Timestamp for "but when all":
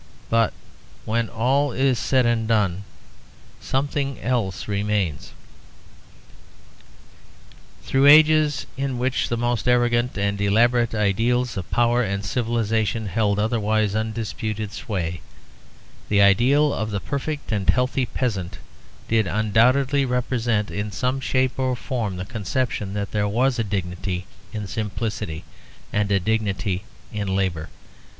0.31-1.71